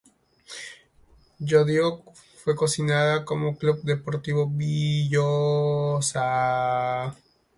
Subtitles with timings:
[1.41, 2.01] Llodio
[2.43, 7.15] fue conocida como Club Deportivo Villosa.